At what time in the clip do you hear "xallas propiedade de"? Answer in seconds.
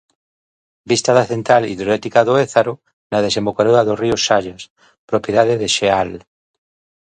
4.25-5.67